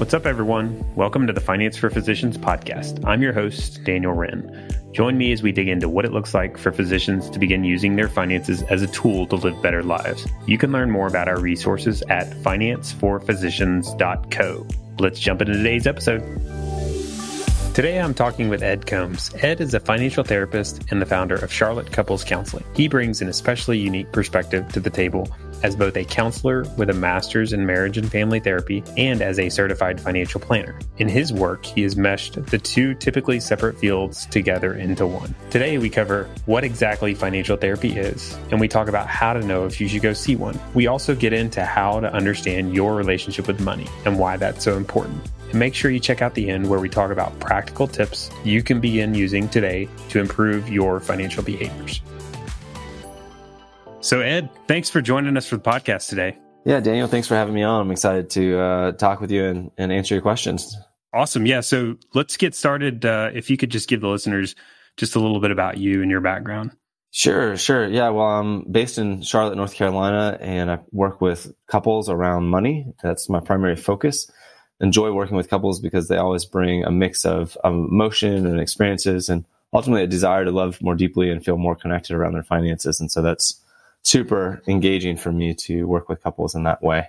[0.00, 0.82] What's up, everyone?
[0.96, 3.06] Welcome to the Finance for Physicians podcast.
[3.06, 4.70] I'm your host, Daniel Wren.
[4.92, 7.96] Join me as we dig into what it looks like for physicians to begin using
[7.96, 10.26] their finances as a tool to live better lives.
[10.46, 14.66] You can learn more about our resources at financeforphysicians.co.
[14.98, 16.22] Let's jump into today's episode.
[17.74, 19.34] Today I'm talking with Ed Coambs.
[19.34, 22.64] Ed is a financial therapist and the founder of Charlotte Couples Counseling.
[22.74, 25.28] He brings an especially unique perspective to the table
[25.62, 29.48] as both a counselor with a master's in marriage and family therapy and as a
[29.48, 30.78] certified financial planner.
[30.98, 35.34] In his work, he has meshed the two typically separate fields together into one.
[35.50, 39.66] Today, we cover what exactly financial therapy is, and we talk about how to know
[39.66, 40.58] if you should go see one.
[40.74, 44.76] We also get into how to understand your relationship with money and why that's so
[44.76, 45.30] important.
[45.50, 48.62] And make sure you check out the end where we talk about practical tips you
[48.62, 52.00] can begin using today to improve your financial behaviors.
[54.02, 56.38] So, Ed, thanks for joining us for the podcast today.
[56.64, 57.82] Yeah, Daniel, thanks for having me on.
[57.82, 60.74] I'm excited to uh, talk with you and, and, answer your questions.
[61.12, 61.44] Awesome.
[61.44, 61.60] Yeah.
[61.60, 63.04] So, let's get started.
[63.04, 64.54] Uh, if you could just give the listeners
[64.96, 66.74] just a little bit about you and your background.
[67.10, 67.88] Sure, sure.
[67.88, 72.94] Yeah, well, I'm based in Charlotte, North Carolina, and I work with couples around money.
[73.02, 74.30] That's my primary focus.
[74.80, 79.28] Enjoy working with couples because they always bring a mix of, of emotion and experiences
[79.28, 83.00] and ultimately a desire to love more deeply and feel more connected around their finances.
[83.00, 83.60] And so that's
[84.02, 87.06] super engaging for me to work with couples in that way.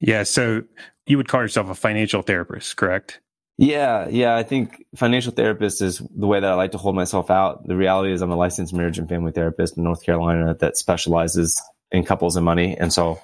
[0.00, 0.24] Yeah.
[0.24, 0.62] So
[1.06, 3.20] you would call yourself a financial therapist, correct?
[3.58, 4.08] Yeah.
[4.08, 4.34] Yeah.
[4.34, 7.66] I think financial therapist is the way that I like to hold myself out.
[7.66, 11.62] The reality is I'm a licensed marriage and family therapist in North Carolina that specializes
[11.92, 12.76] in couples and money.
[12.76, 13.20] And so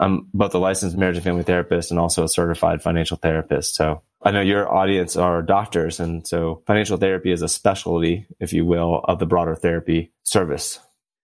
[0.00, 3.74] I'm both a licensed marriage and family therapist and also a certified financial therapist.
[3.74, 6.00] So I know your audience are doctors.
[6.00, 10.78] And so financial therapy is a specialty, if you will, of the broader therapy service.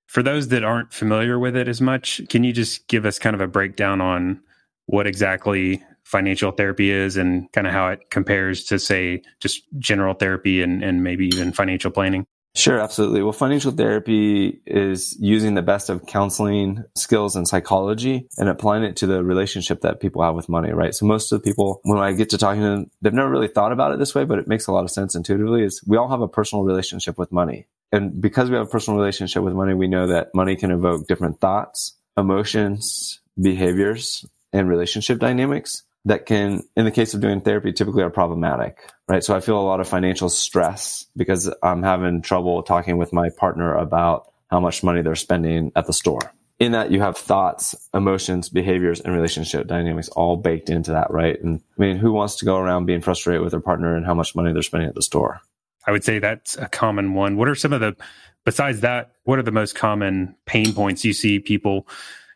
[0.09, 3.35] For those that aren't familiar with it as much, can you just give us kind
[3.35, 4.41] of a breakdown on
[4.87, 10.15] what exactly financial therapy is and kind of how it compares to, say, just general
[10.15, 12.25] therapy and, and maybe even financial planning?
[12.55, 13.23] Sure, absolutely.
[13.23, 18.97] Well, financial therapy is using the best of counseling skills and psychology and applying it
[18.97, 20.95] to the relationship that people have with money, right?
[20.95, 23.47] So most of the people, when I get to talking to them, they've never really
[23.47, 25.99] thought about it this way, but it makes a lot of sense intuitively is we
[25.99, 27.67] all have a personal relationship with money.
[27.93, 31.07] And because we have a personal relationship with money, we know that money can evoke
[31.07, 37.73] different thoughts, emotions, behaviors, and relationship dynamics that can, in the case of doing therapy,
[37.73, 38.79] typically are problematic,
[39.09, 39.23] right?
[39.23, 43.31] So I feel a lot of financial stress because I'm having trouble talking with my
[43.31, 46.33] partner about how much money they're spending at the store.
[46.59, 51.41] In that you have thoughts, emotions, behaviors, and relationship dynamics all baked into that, right?
[51.41, 54.15] And I mean, who wants to go around being frustrated with their partner and how
[54.15, 55.41] much money they're spending at the store?
[55.89, 57.39] I would say that's a common one.
[57.39, 57.97] What are some of the,
[58.45, 61.89] besides that, what are the most common pain points you see people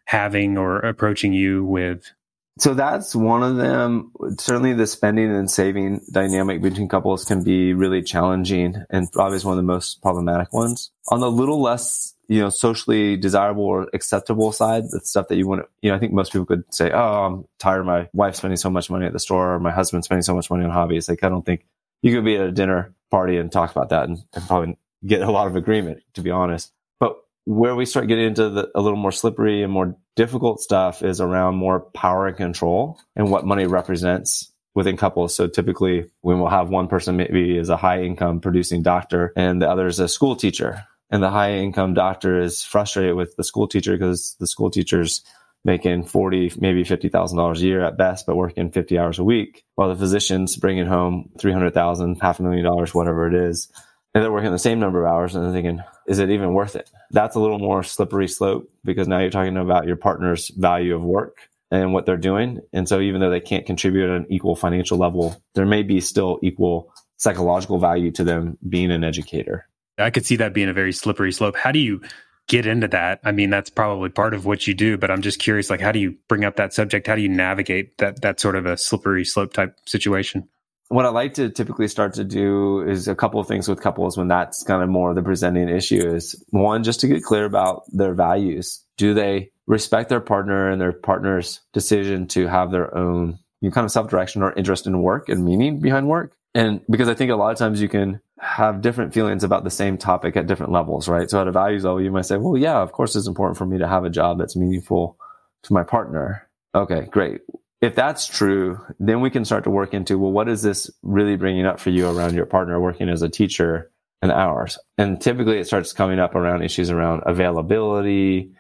[0.07, 2.11] having or approaching you with?
[2.59, 4.13] So that's one of them.
[4.39, 9.45] Certainly the spending and saving dynamic between couples can be really challenging and probably is
[9.45, 10.91] one of the most problematic ones.
[11.09, 15.47] On the little less, you know, socially desirable or acceptable side, the stuff that you
[15.47, 18.09] want to, you know, I think most people could say, Oh, I'm tired of my
[18.15, 20.65] wife spending so much money at the store or my husband spending so much money
[20.65, 21.07] on hobbies.
[21.07, 21.67] Like, I don't think
[22.01, 25.23] you could be at a dinner party and talk about that and, and probably get
[25.23, 26.73] a lot of agreement, to be honest.
[26.99, 31.03] But where we start getting into the, a little more slippery and more difficult stuff
[31.03, 35.35] is around more power and control and what money represents within couples.
[35.35, 39.61] So typically when we'll have one person maybe is a high income producing doctor and
[39.61, 40.85] the other is a school teacher.
[41.11, 45.23] And the high income doctor is frustrated with the school teacher because the school teacher's
[45.65, 49.89] making 40, maybe $50,000 a year at best, but working 50 hours a week while
[49.89, 53.71] the physician's bringing home 300,000, half a million dollars, whatever it is.
[54.15, 56.77] And they're working the same number of hours and they're thinking, is it even worth
[56.77, 56.91] it?
[57.11, 61.03] That's a little more slippery slope because now you're talking about your partner's value of
[61.03, 62.61] work and what they're doing.
[62.73, 66.01] And so even though they can't contribute at an equal financial level, there may be
[66.01, 69.67] still equal psychological value to them being an educator.
[69.97, 71.57] I could see that being a very slippery slope.
[71.57, 72.03] How do you
[72.49, 73.21] get into that.
[73.25, 75.93] I mean, that's probably part of what you do, but I'm just curious, like, how
[75.93, 77.07] do you bring up that subject?
[77.07, 80.49] How do you navigate that, that sort of a slippery slope type situation?
[80.89, 84.19] What I like to typically start to do is a couple of things with couples
[84.19, 87.85] when that's kind of more the presenting issue is one, just to get clear about
[87.93, 88.85] their values.
[88.99, 93.39] Do they respect their partner and their partner's decision to have their own
[93.71, 96.37] kind of self direction or interest in work and meaning behind work?
[96.55, 99.71] And because I think a lot of times you can have different feelings about the
[99.71, 101.31] same topic at different levels, right?
[101.31, 103.65] So at a values level, you might say, well, yeah, of course it's important for
[103.65, 105.17] me to have a job that's meaningful
[105.63, 106.49] to my partner.
[106.75, 107.43] Okay, great.
[107.81, 111.37] If that's true, then we can start to work into, well, what is this really
[111.37, 113.91] bringing up for you around your partner working as a teacher
[114.21, 114.79] and hours?
[114.99, 118.53] And typically it starts coming up around issues around availability,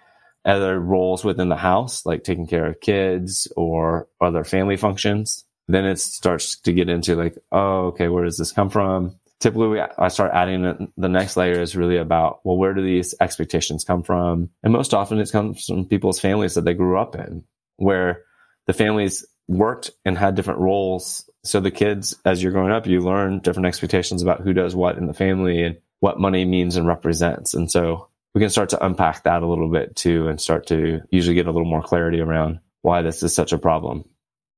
[0.45, 5.87] other roles within the house, like taking care of kids or other family functions Then
[5.87, 9.19] it starts to get into like, oh, okay, where does this come from?
[9.43, 13.13] Typically, we, I start adding the next layer is really about, well, where do these
[13.21, 14.51] expectations come from?
[14.63, 17.43] And most often it comes from people's families that they grew up in,
[17.77, 18.23] where
[18.69, 21.29] the families worked and had different roles.
[21.43, 24.97] So the kids, as you're growing up, you learn different expectations about who does what
[24.97, 27.53] in the family and what money means and represents.
[27.53, 31.01] And so we can start to unpack that a little bit too and start to
[31.11, 34.05] usually get a little more clarity around why this is such a problem.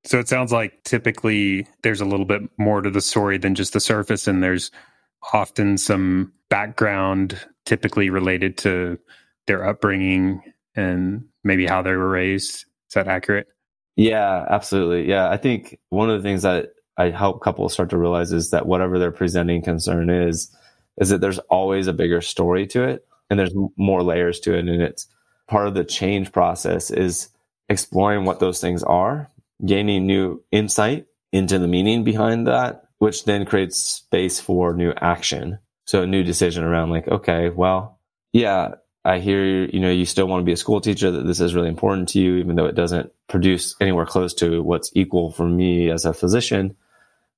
[0.05, 3.73] So it sounds like typically there's a little bit more to the story than just
[3.73, 4.71] the surface, and there's
[5.33, 8.99] often some background typically related to
[9.47, 10.43] their upbringing
[10.77, 12.67] and maybe how they were raised.
[12.89, 13.47] Is that accurate?
[13.97, 15.09] Yeah, absolutely.
[15.09, 15.31] Yeah.
[15.31, 18.67] I think one of the things that I help couples start to realize is that
[18.67, 20.55] whatever their presenting concern is,
[20.99, 24.61] is that there's always a bigger story to it and there's more layers to it.
[24.61, 25.07] And it's
[25.49, 27.29] part of the change process is
[27.69, 29.31] exploring what those things are,
[29.65, 35.59] gaining new insight into the meaning behind that, which then creates space for new action.
[35.85, 37.99] So a new decision around like, okay, well,
[38.33, 41.27] yeah, I hear, you You know, you still want to be a school teacher, that
[41.27, 44.91] this is really important to you, even though it doesn't produce anywhere close to what's
[44.95, 46.77] equal for me as a physician.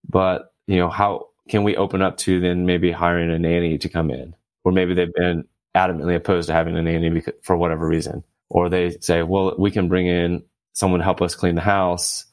[0.09, 3.89] But, you know, how can we open up to then maybe hiring a nanny to
[3.89, 4.35] come in?
[4.63, 8.23] Or maybe they've been adamantly opposed to having a nanny for whatever reason.
[8.49, 10.45] Or they say, well, we can bring in
[10.77, 12.27] someone to help us clean the house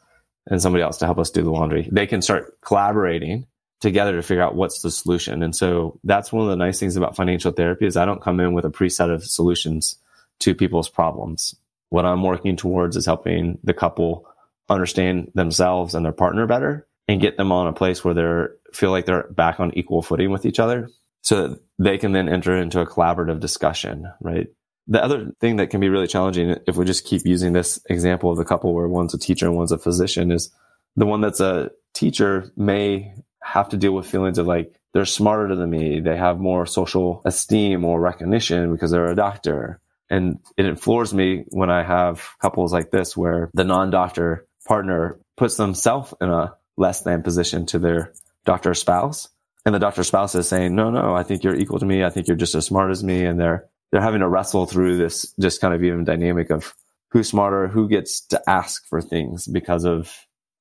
[0.47, 1.87] and somebody else to help us do the laundry.
[1.91, 3.47] They can start collaborating
[3.79, 5.41] together to figure out what's the solution.
[5.41, 8.41] And so that's one of the nice things about financial therapy is I don't come
[8.41, 9.97] in with a preset of solutions
[10.41, 11.55] to people's problems.
[11.89, 14.27] What I'm working towards is helping the couple
[14.69, 18.91] understand themselves and their partner better and get them on a place where they feel
[18.91, 20.89] like they're back on equal footing with each other
[21.21, 24.47] so that they can then enter into a collaborative discussion, right?
[24.87, 28.31] The other thing that can be really challenging if we just keep using this example
[28.31, 30.51] of the couple where one's a teacher and one's a physician is
[30.95, 35.55] the one that's a teacher may have to deal with feelings of like they're smarter
[35.55, 35.99] than me.
[35.99, 39.79] They have more social esteem or recognition because they're a doctor.
[40.09, 45.57] And it floors me when I have couples like this where the non-doctor partner puts
[45.57, 48.13] themselves in a less than position to their
[48.45, 49.29] doctor spouse.
[49.65, 52.03] And the doctor spouse is saying, no, no, I think you're equal to me.
[52.03, 53.25] I think you're just as smart as me.
[53.25, 56.73] And they're, they're having to wrestle through this just kind of even dynamic of
[57.11, 60.11] who's smarter, who gets to ask for things because of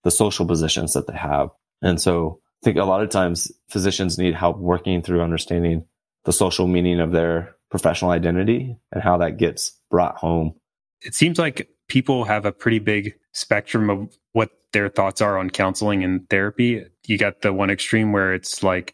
[0.05, 1.49] the social positions that they have.
[1.81, 5.87] And so I think a lot of times physicians need help working through understanding
[6.25, 10.53] the social meaning of their professional identity and how that gets brought home.
[11.01, 15.49] It seems like people have a pretty big spectrum of what their thoughts are on
[15.49, 16.85] counseling and therapy.
[17.07, 18.93] You got the one extreme where it's like,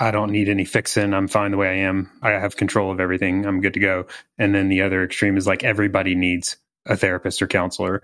[0.00, 1.12] I don't need any fixing.
[1.12, 2.10] I'm fine the way I am.
[2.22, 3.44] I have control of everything.
[3.44, 4.06] I'm good to go.
[4.38, 6.56] And then the other extreme is like everybody needs
[6.86, 8.02] a therapist or counselor.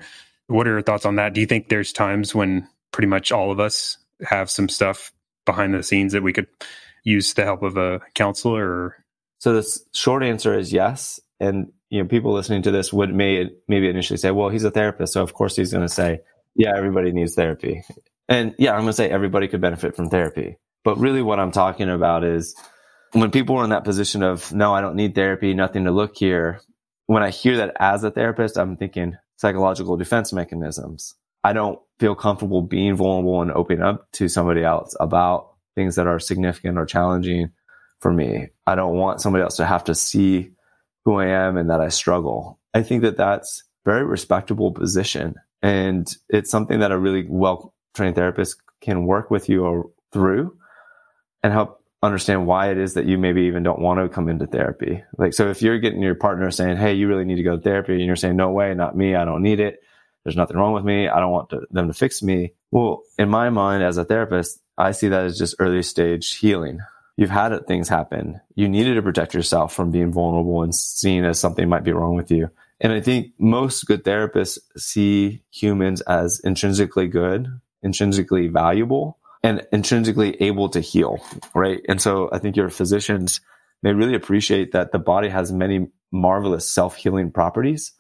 [0.49, 1.35] What are your thoughts on that?
[1.35, 5.12] Do you think there's times when pretty much all of us have some stuff
[5.46, 6.49] behind the scenes that we could
[7.05, 9.05] use the help of a counselor or?
[9.38, 13.50] so the short answer is yes and you know people listening to this would may
[13.69, 16.20] maybe initially say well he's a therapist so of course he's going to say
[16.55, 17.82] yeah everybody needs therapy
[18.29, 21.52] and yeah i'm going to say everybody could benefit from therapy but really what i'm
[21.52, 22.54] talking about is
[23.12, 26.16] when people are in that position of no i don't need therapy nothing to look
[26.16, 26.60] here
[27.06, 31.14] when i hear that as a therapist i'm thinking psychological defense mechanisms
[31.44, 36.06] I don't feel comfortable being vulnerable and opening up to somebody else about things that
[36.06, 37.50] are significant or challenging
[38.00, 38.48] for me.
[38.67, 40.53] I don't want somebody else to have to see
[41.05, 42.58] who I am and that I struggle.
[42.72, 45.34] I think that that's very respectable position.
[45.60, 50.56] And it's something that a really well trained therapist can work with you or through
[51.44, 54.46] and help understand why it is that you maybe even don't want to come into
[54.46, 55.05] therapy.
[55.17, 57.63] Like, so if you're getting your partner saying, Hey, you really need to go to
[57.63, 59.15] therapy and you're saying, no way, not me.
[59.15, 59.81] I don't need it
[60.24, 61.06] there's nothing wrong with me.
[61.08, 62.55] I don't want to, them to fix me.
[62.70, 66.81] Well, in my mind as a therapist, I see that as just early stage healing.
[67.17, 68.41] You've had things happen.
[68.56, 72.17] You needed to protect yourself from being vulnerable and seen as something might be wrong
[72.17, 72.51] with you.
[72.81, 80.43] And I think most good therapists see humans as intrinsically good, intrinsically valuable, and intrinsically
[80.43, 81.24] able to heal,
[81.55, 81.81] right?
[81.89, 83.41] And so I think your physicians
[83.84, 87.93] may really appreciate that the body has many marvelous self healing properties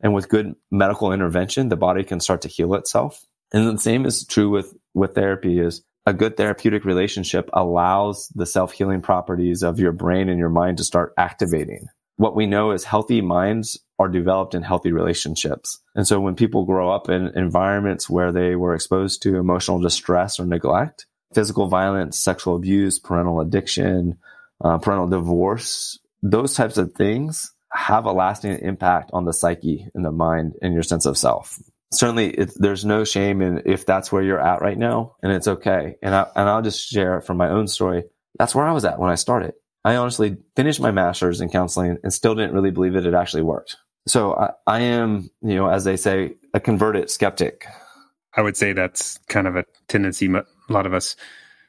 [0.00, 3.24] and with good medical intervention, the body can start to heal itself.
[3.52, 8.46] And the same is true with, with therapy is a good therapeutic relationship allows the
[8.46, 11.88] self-healing properties of your brain and your mind to start activating.
[12.18, 15.78] What we know is healthy minds are developed in healthy relationships.
[15.94, 20.40] And so when people grow up in environments where they were exposed to emotional distress
[20.40, 24.18] or neglect, physical violence, sexual abuse, parental addiction,
[24.64, 30.04] uh, parental divorce, those types of things have a lasting impact on the psyche and
[30.04, 31.56] the mind and your sense of self.
[31.92, 35.46] certainly it, there's no shame in if that's where you're at right now and it's
[35.46, 35.94] okay.
[36.02, 38.04] And I, and I'll just share it from my own story.
[38.40, 39.54] That's where I was at when I started.
[39.84, 43.14] I honestly finished my master's in counseling and still didn't really believe that it had
[43.14, 43.76] actually worked.
[44.06, 47.66] So I, I am, you know, as they say, a converted skeptic.
[48.36, 51.16] I would say that's kind of a tendency a lot of us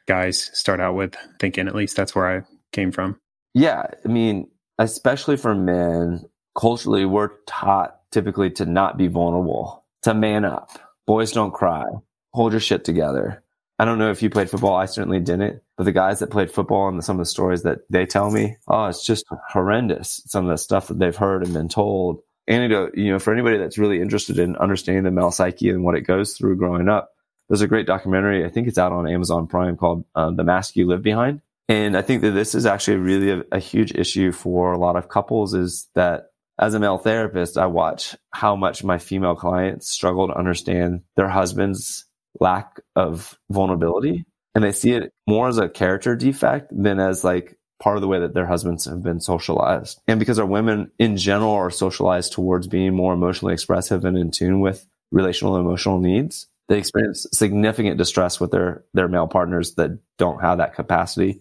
[0.08, 3.20] guys start out with thinking, at least that's where I came from.
[3.54, 3.84] Yeah.
[4.04, 6.26] I mean, especially for men,
[6.58, 10.72] culturally, we're taught typically to not be vulnerable, to man up.
[11.06, 11.86] Boys don't cry.
[12.34, 13.44] Hold your shit together.
[13.78, 14.76] I don't know if you played football.
[14.76, 15.62] I certainly didn't.
[15.80, 18.58] But the guys that played football and some of the stories that they tell me,
[18.68, 20.22] oh, it's just horrendous.
[20.26, 22.20] Some of the stuff that they've heard and been told.
[22.50, 25.96] Anecdote, you know, for anybody that's really interested in understanding the male psyche and what
[25.96, 27.12] it goes through growing up,
[27.48, 28.44] there's a great documentary.
[28.44, 31.96] I think it's out on Amazon Prime called uh, "The Mask You Live Behind," and
[31.96, 35.08] I think that this is actually really a, a huge issue for a lot of
[35.08, 35.54] couples.
[35.54, 40.38] Is that as a male therapist, I watch how much my female clients struggle to
[40.38, 42.06] understand their husband's
[42.38, 44.26] lack of vulnerability.
[44.60, 48.10] And they see it more as a character defect than as like part of the
[48.10, 50.02] way that their husbands have been socialized.
[50.06, 54.32] And because our women in general are socialized towards being more emotionally expressive and in
[54.32, 59.76] tune with relational and emotional needs, they experience significant distress with their, their male partners
[59.76, 61.40] that don't have that capacity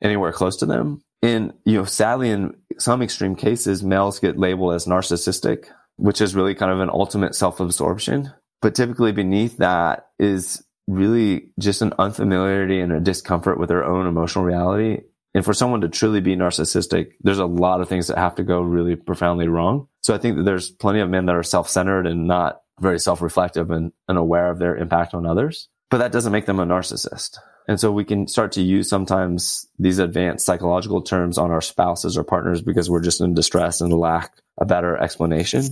[0.00, 1.02] anywhere close to them.
[1.20, 5.64] And, you know, sadly, in some extreme cases, males get labeled as narcissistic,
[5.96, 8.32] which is really kind of an ultimate self absorption.
[8.60, 14.06] But typically beneath that is really just an unfamiliarity and a discomfort with their own
[14.06, 15.02] emotional reality.
[15.34, 18.42] And for someone to truly be narcissistic, there's a lot of things that have to
[18.42, 19.88] go really profoundly wrong.
[20.02, 23.70] So I think that there's plenty of men that are self-centered and not very self-reflective
[23.70, 25.68] and, and aware of their impact on others.
[25.90, 27.38] But that doesn't make them a narcissist.
[27.68, 32.18] And so we can start to use sometimes these advanced psychological terms on our spouses
[32.18, 35.62] or partners because we're just in distress and lack a better explanation.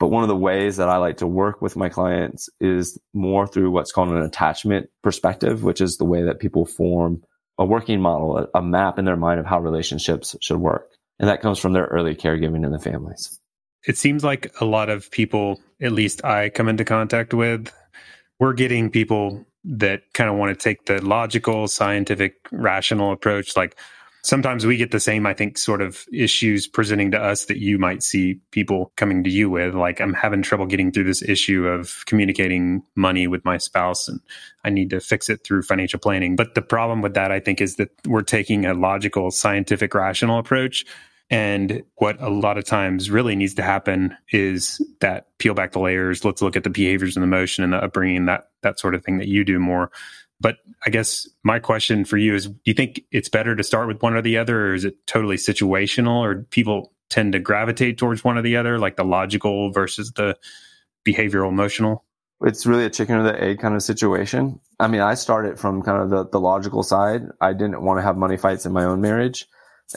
[0.00, 3.46] But one of the ways that I like to work with my clients is more
[3.46, 7.22] through what's called an attachment perspective, which is the way that people form
[7.58, 10.88] a working model, a, map in their mind of how relationships should work.
[11.18, 13.38] And that comes from their early caregiving in the families.
[13.86, 17.70] It seems like a lot of people, at least I come into contact with,
[18.38, 23.54] we're getting people that kind of want to take the logical, scientific, rational approach.
[23.54, 23.76] Like,
[24.22, 27.78] sometimes we get the same, I think, sort of issues presenting to us that you
[27.78, 29.74] might see people coming to you with.
[29.74, 34.20] Like, I'm having trouble getting through this issue of communicating money with my spouse, and
[34.64, 36.36] I need to fix it through financial planning.
[36.36, 40.38] But the problem with that, I think, is that we're taking a logical, scientific, rational
[40.38, 40.84] approach.
[41.32, 45.78] And what a lot of times really needs to happen is that peel back the
[45.78, 46.24] layers.
[46.24, 49.04] Let's look at the behaviors and the motion and the upbringing, that that sort of
[49.04, 49.92] thing that you do more
[50.40, 50.56] but
[50.86, 54.02] I guess my question for you is do you think it's better to start with
[54.02, 58.24] one or the other, or is it totally situational, or people tend to gravitate towards
[58.24, 60.36] one or the other, like the logical versus the
[61.06, 62.04] behavioral emotional?
[62.42, 64.60] It's really a chicken or the egg kind of situation.
[64.78, 67.22] I mean, I started from kind of the, the logical side.
[67.40, 69.46] I didn't want to have money fights in my own marriage.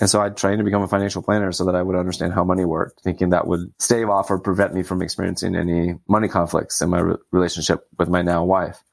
[0.01, 2.43] And so I trained to become a financial planner so that I would understand how
[2.43, 6.81] money worked, thinking that would stave off or prevent me from experiencing any money conflicts
[6.81, 8.83] in my re- relationship with my now wife.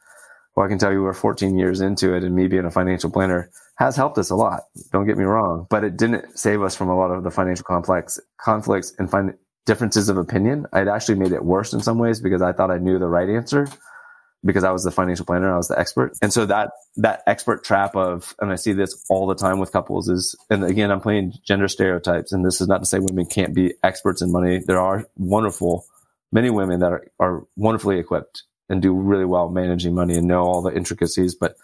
[0.57, 3.11] Well, I can tell you we're 14 years into it and me being a financial
[3.11, 4.65] planner has helped us a lot.
[4.93, 7.65] Don't get me wrong, but it didn't save us from a lot of the financial
[7.65, 10.67] complex conflicts and find differences of opinion.
[10.73, 13.29] It actually made it worse in some ways because I thought I knew the right
[13.29, 13.69] answer
[14.45, 16.13] because I was the financial planner, I was the expert.
[16.23, 19.73] And so that, that expert trap of, and I see this all the time with
[19.73, 22.33] couples is, and again, I'm playing gender stereotypes.
[22.33, 24.61] And this is not to say women can't be experts in money.
[24.67, 25.85] There are wonderful,
[26.33, 30.45] many women that are, are wonderfully equipped and do really well managing money and know
[30.45, 31.35] all the intricacies.
[31.35, 31.57] But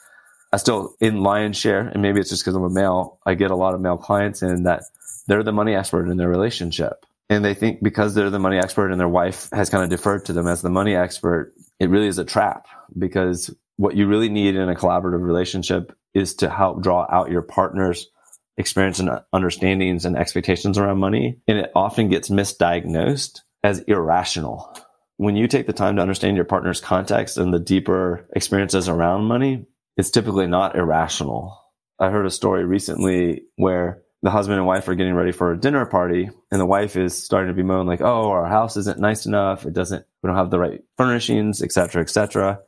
[0.52, 3.50] I still, in lion's share, and maybe it's just because I'm a male, I get
[3.50, 4.82] a lot of male clients in that
[5.26, 7.06] they're the money expert in their relationship.
[7.28, 10.26] And they think because they're the money expert and their wife has kind of deferred
[10.26, 14.28] to them as the money expert, it really is a trap because what you really
[14.28, 18.08] need in a collaborative relationship is to help draw out your partner's
[18.56, 21.38] experience and uh, understandings and expectations around money.
[21.46, 24.74] And it often gets misdiagnosed as irrational
[25.16, 29.24] when you take the time to understand your partner's context and the deeper experiences around
[29.24, 31.58] money, it's typically not irrational.
[31.98, 35.58] I heard a story recently where the husband and wife are getting ready for a
[35.58, 38.98] dinner party and the wife is starting to be moan like, Oh, our house isn't
[38.98, 39.64] nice enough.
[39.64, 42.60] It doesn't, we don't have the right furnishings, etc., etc.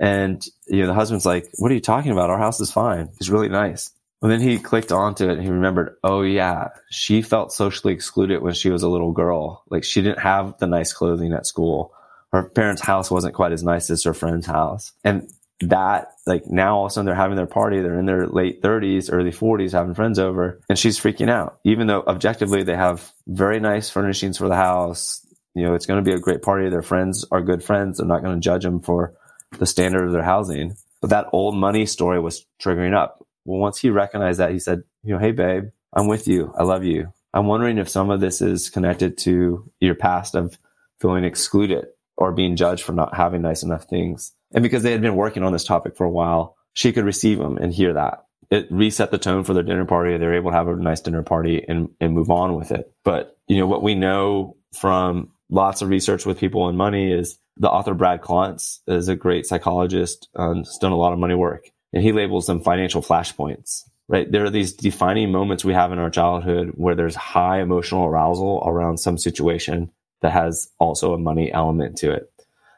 [0.00, 2.30] And, you know, the husband's like, what are you talking about?
[2.30, 3.10] Our house is fine.
[3.16, 3.90] It's really nice.
[4.20, 8.42] And then he clicked onto it and he remembered, oh yeah, she felt socially excluded
[8.42, 9.62] when she was a little girl.
[9.70, 11.92] Like she didn't have the nice clothing at school.
[12.32, 14.92] Her parents' house wasn't quite as nice as her friend's house.
[15.04, 17.80] And that, like now all of a sudden they're having their party.
[17.80, 21.60] They're in their late thirties, early forties, having friends over and she's freaking out.
[21.64, 25.24] Even though objectively they have very nice furnishings for the house.
[25.54, 26.68] You know, it's going to be a great party.
[26.68, 27.98] Their friends are good friends.
[27.98, 29.14] They're not going to judge them for
[29.58, 30.76] the standard of their housing.
[31.00, 33.24] But that old money story was triggering up.
[33.48, 36.52] Well, once he recognized that, he said, you know, hey, babe, I'm with you.
[36.58, 37.10] I love you.
[37.32, 40.58] I'm wondering if some of this is connected to your past of
[41.00, 41.86] feeling excluded
[42.18, 44.32] or being judged for not having nice enough things.
[44.52, 47.38] And because they had been working on this topic for a while, she could receive
[47.38, 48.26] them and hear that.
[48.50, 50.18] It reset the tone for their dinner party.
[50.18, 52.92] They were able to have a nice dinner party and, and move on with it.
[53.02, 57.38] But, you know, what we know from lots of research with people and money is
[57.56, 61.34] the author Brad Klontz is a great psychologist and has done a lot of money
[61.34, 61.70] work.
[61.92, 64.30] And he labels them financial flashpoints right?
[64.30, 68.62] There are these defining moments we have in our childhood where there's high emotional arousal
[68.66, 69.92] around some situation
[70.22, 72.32] that has also a money element to it.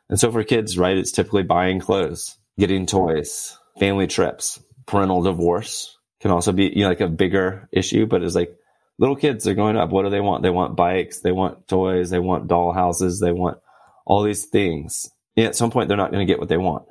[0.09, 5.97] And so for kids, right, it's typically buying clothes, getting toys, family trips, parental divorce
[6.21, 8.55] can also be, you know, like a bigger issue, but it's like
[8.99, 9.91] little kids are going up.
[9.91, 10.43] What do they want?
[10.43, 11.21] They want bikes.
[11.21, 12.11] They want toys.
[12.11, 13.21] They want doll houses.
[13.21, 13.59] They want
[14.05, 15.09] all these things.
[15.37, 16.87] And at some point, they're not going to get what they want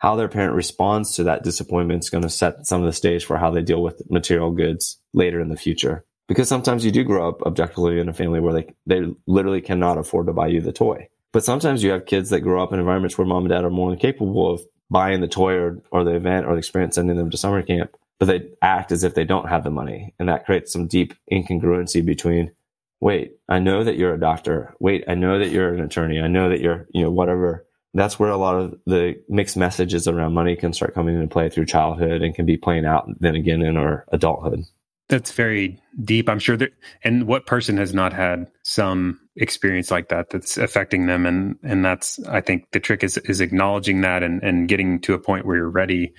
[0.00, 3.24] how their parent responds to that disappointment is going to set some of the stage
[3.24, 6.04] for how they deal with material goods later in the future.
[6.26, 9.98] Because sometimes you do grow up objectively in a family where they, they literally cannot
[9.98, 11.08] afford to buy you the toy.
[11.32, 13.70] But sometimes you have kids that grow up in environments where mom and dad are
[13.70, 17.16] more than capable of buying the toy or, or the event or the experience, sending
[17.16, 20.14] them to summer camp, but they act as if they don't have the money.
[20.18, 22.52] And that creates some deep incongruency between,
[23.00, 24.74] wait, I know that you're a doctor.
[24.80, 26.20] Wait, I know that you're an attorney.
[26.20, 30.06] I know that you're, you know, whatever that's where a lot of the mixed messages
[30.06, 33.34] around money can start coming into play through childhood and can be playing out then
[33.34, 34.64] again in our adulthood.
[35.08, 36.28] That's very deep.
[36.28, 36.70] I'm sure that,
[37.02, 41.26] and what person has not had some experience like that that's affecting them?
[41.26, 45.14] And, and that's, I think the trick is, is acknowledging that and, and getting to
[45.14, 46.14] a point where you're ready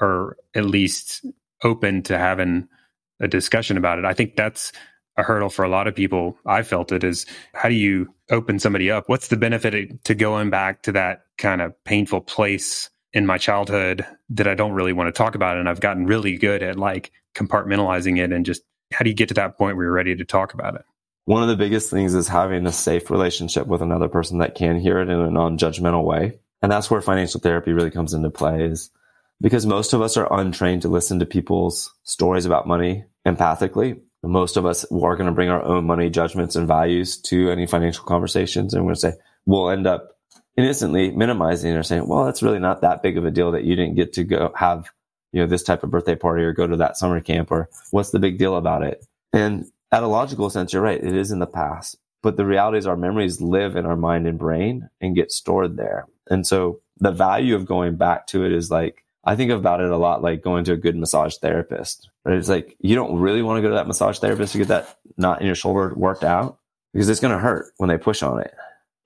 [0.00, 1.26] or at least
[1.64, 2.68] open to having
[3.18, 4.04] a discussion about it.
[4.04, 4.72] I think that's
[5.16, 6.38] a hurdle for a lot of people.
[6.46, 9.08] I felt it is how do you open somebody up?
[9.08, 14.06] What's the benefit to going back to that kind of painful place in my childhood
[14.30, 15.56] that I don't really want to talk about?
[15.56, 18.62] And I've gotten really good at like compartmentalizing it and just
[18.92, 20.82] how do you get to that point where you're ready to talk about it?
[21.24, 24.78] One of the biggest things is having a safe relationship with another person that can
[24.78, 26.38] hear it in a non judgmental way.
[26.62, 28.90] And that's where financial therapy really comes into play is
[29.40, 34.56] because most of us are untrained to listen to people's stories about money empathically most
[34.56, 38.04] of us are going to bring our own money judgments and values to any financial
[38.04, 38.74] conversations.
[38.74, 39.12] And we're going to say,
[39.44, 40.18] we'll end up
[40.56, 43.76] innocently minimizing or saying, well, it's really not that big of a deal that you
[43.76, 44.90] didn't get to go have,
[45.32, 48.10] you know, this type of birthday party or go to that summer camp or what's
[48.10, 49.04] the big deal about it?
[49.32, 51.02] And at a logical sense, you're right.
[51.02, 54.26] It is in the past, but the reality is our memories live in our mind
[54.26, 56.06] and brain and get stored there.
[56.28, 59.90] And so the value of going back to it is like, I think about it
[59.90, 62.08] a lot like going to a good massage therapist.
[62.24, 62.38] Right?
[62.38, 64.96] It's like you don't really want to go to that massage therapist to get that
[65.18, 66.58] knot in your shoulder worked out
[66.92, 68.54] because it's going to hurt when they push on it.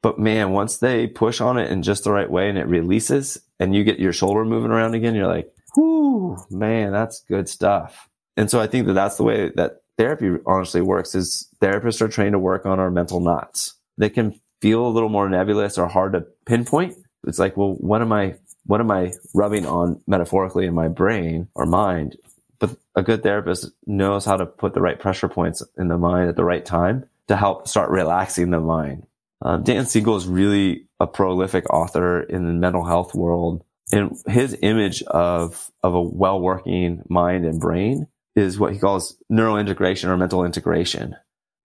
[0.02, 3.40] But man, once they push on it in just the right way and it releases
[3.58, 8.08] and you get your shoulder moving around again, you're like, whoo, man, that's good stuff.
[8.36, 12.08] And so I think that that's the way that therapy honestly works is therapists are
[12.08, 13.74] trained to work on our mental knots.
[13.98, 16.96] They can feel a little more nebulous or hard to pinpoint.
[17.26, 18.36] It's like, well, what am I
[18.70, 22.16] what am I rubbing on metaphorically in my brain or mind?
[22.60, 26.28] But a good therapist knows how to put the right pressure points in the mind
[26.28, 29.08] at the right time to help start relaxing the mind.
[29.42, 33.64] Uh, Dan Siegel is really a prolific author in the mental health world.
[33.90, 38.06] And his image of, of a well working mind and brain
[38.36, 41.16] is what he calls neurointegration or mental integration.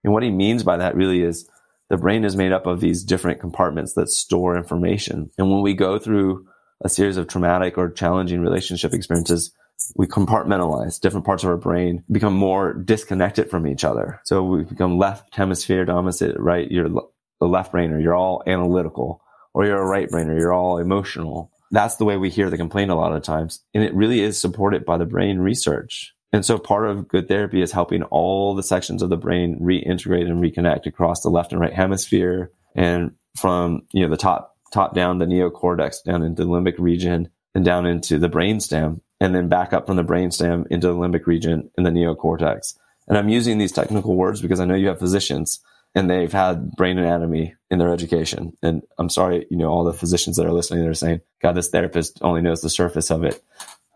[0.04, 1.48] And what he means by that really is
[1.88, 5.30] the brain is made up of these different compartments that store information.
[5.38, 6.48] And when we go through
[6.84, 9.52] a series of traumatic or challenging relationship experiences,
[9.96, 14.22] we compartmentalize different parts of our brain, become more disconnected from each other.
[14.26, 16.70] So we become left hemisphere dominant, right?
[16.70, 19.22] You're the left brainer, you're all analytical,
[19.54, 21.52] or you're a right brainer, you're all emotional.
[21.72, 23.64] That's the way we hear the complaint a lot of times.
[23.74, 26.14] And it really is supported by the brain research.
[26.32, 30.30] And so part of good therapy is helping all the sections of the brain reintegrate
[30.30, 34.94] and reconnect across the left and right hemisphere and from, you know, the top top
[34.94, 39.48] down the neocortex down into the limbic region and down into the brainstem and then
[39.48, 42.76] back up from the brainstem into the limbic region and the neocortex.
[43.08, 45.62] And I'm using these technical words because I know you have physicians
[45.96, 48.58] and they've had brain anatomy in their education.
[48.62, 51.70] And I'm sorry, you know, all the physicians that are listening, they're saying, God, this
[51.70, 53.42] therapist only knows the surface of it.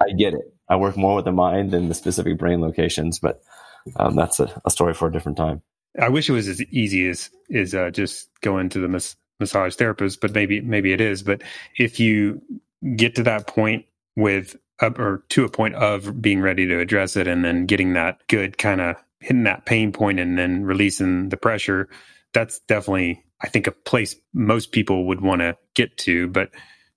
[0.01, 0.53] I get it.
[0.69, 3.41] I work more with the mind than the specific brain locations, but
[3.97, 5.61] um, that's a, a, story for a different time.
[5.99, 9.75] I wish it was as easy as is uh, just going to the mis- massage
[9.75, 11.23] therapist, but maybe maybe it is.
[11.23, 11.41] But
[11.77, 12.41] if you
[12.95, 17.27] get to that point with or to a point of being ready to address it,
[17.27, 21.37] and then getting that good kind of hitting that pain point, and then releasing the
[21.37, 21.89] pressure,
[22.33, 26.27] that's definitely I think, a place most people would want to get to.
[26.27, 26.51] But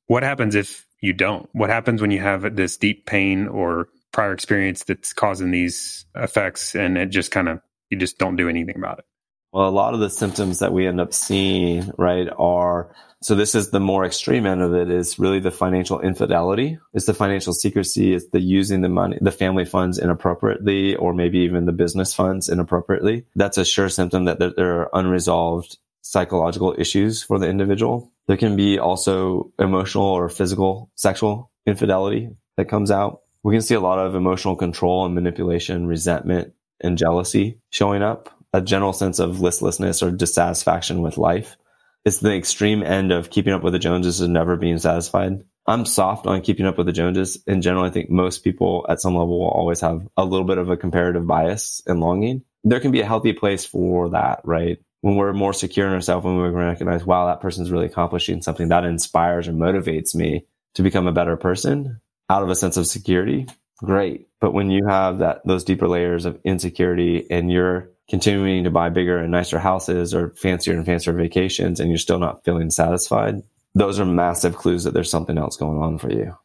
[0.07, 1.48] what happens if you don't?
[1.52, 6.74] What happens when you have this deep pain or prior experience that's causing these effects
[6.74, 9.05] and it just kind of, you just don't do anything about it?
[9.53, 13.55] Well, a lot of the symptoms that we end up seeing, right, are so this
[13.55, 16.79] is the more extreme end of it is really the financial infidelity.
[16.93, 18.15] It's the financial secrecy.
[18.15, 22.49] It's the using the money, the family funds inappropriately, or maybe even the business funds
[22.49, 23.27] inappropriately.
[23.37, 28.11] That's a sure symptom that there are unresolved psychological issues for the individual.
[28.27, 33.21] There can be also emotional or physical sexual infidelity that comes out.
[33.45, 38.37] We can see a lot of emotional control and manipulation, resentment and jealousy showing up,
[38.53, 41.57] a general sense of listlessness or dissatisfaction with life
[42.05, 45.45] it's the extreme end of keeping up with the Joneses and never being satisfied.
[45.67, 47.41] I'm soft on keeping up with the Joneses.
[47.47, 50.59] In general, I think most people at some level will always have a little bit
[50.59, 52.43] of a comparative bias and longing.
[52.65, 54.79] There can be a healthy place for that, right?
[55.03, 58.69] When we're more secure in ourselves, when we recognize, wow, that person's really accomplishing something
[58.69, 62.87] that inspires or motivates me to become a better person out of a sense of
[62.87, 63.47] security,
[63.79, 64.29] great.
[64.41, 68.90] But when you have that, those deeper layers of insecurity and you're continuing to buy
[68.90, 73.42] bigger and nicer houses or fancier and fancier vacations and you're still not feeling satisfied,
[73.75, 76.37] those are massive clues that there's something else going on for you.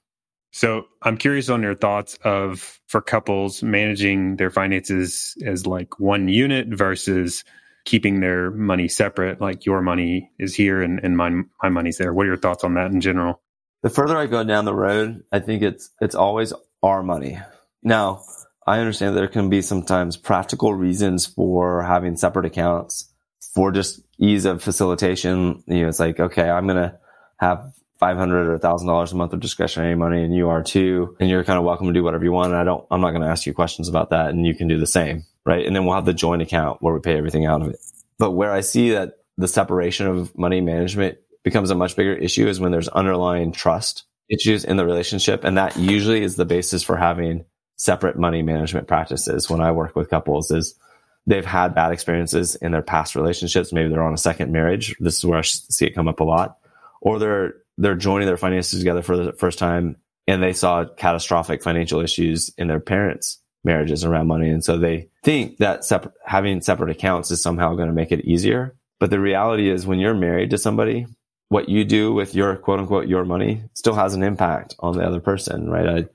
[0.53, 6.29] So I'm curious on your thoughts of for couples managing their finances as like one
[6.29, 7.43] unit versus
[7.83, 12.13] keeping their money separate, like your money is here and, and my my money's there.
[12.13, 13.41] What are your thoughts on that in general?
[13.83, 17.39] The further I go down the road, I think it's it's always our money.
[17.83, 18.23] Now,
[18.67, 23.09] I understand there can be sometimes practical reasons for having separate accounts
[23.55, 25.63] for just ease of facilitation.
[25.67, 26.99] You know, it's like, okay, I'm going to
[27.37, 31.15] have 500 or $1,000 a month of discretionary money and you are too.
[31.21, 32.51] And you're kind of welcome to do whatever you want.
[32.51, 34.31] And I don't, I'm not going to ask you questions about that.
[34.31, 35.23] And you can do the same.
[35.45, 35.65] Right.
[35.65, 37.79] And then we'll have the joint account where we pay everything out of it.
[38.19, 42.47] But where I see that the separation of money management becomes a much bigger issue
[42.47, 45.45] is when there's underlying trust issues in the relationship.
[45.45, 47.45] And that usually is the basis for having
[47.77, 50.75] separate money management practices when I work with couples is
[51.25, 53.71] they've had bad experiences in their past relationships.
[53.71, 54.95] Maybe they're on a second marriage.
[54.99, 56.57] This is where I see it come up a lot.
[57.01, 61.63] Or they're, they're joining their finances together for the first time and they saw catastrophic
[61.63, 64.49] financial issues in their parents' marriages around money.
[64.49, 65.89] And so they think that
[66.25, 68.75] having separate accounts is somehow going to make it easier.
[68.99, 71.07] But the reality is when you're married to somebody,
[71.49, 75.05] what you do with your quote unquote your money still has an impact on the
[75.05, 75.87] other person, right?
[75.87, 76.07] I,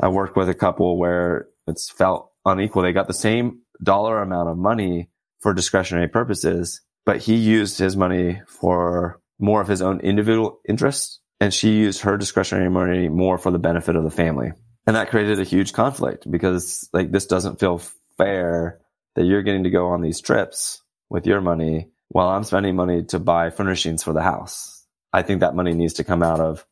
[0.00, 2.82] I worked with a couple where it's felt unequal.
[2.82, 7.96] They got the same dollar amount of money for discretionary purposes, but he used his
[7.96, 13.36] money for more of his own individual interests and she used her discretionary money more
[13.36, 14.52] for the benefit of the family.
[14.86, 17.82] And that created a huge conflict because like this doesn't feel
[18.16, 18.78] fair
[19.16, 23.02] that you're getting to go on these trips with your money while I'm spending money
[23.06, 24.86] to buy furnishings for the house.
[25.12, 26.64] I think that money needs to come out of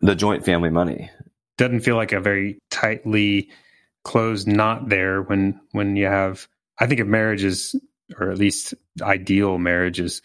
[0.00, 1.10] the joint family money
[1.56, 3.50] doesn't feel like a very tightly
[4.04, 6.46] closed knot there when when you have
[6.78, 7.74] I think of marriage is
[8.18, 10.20] or at least ideal marriage is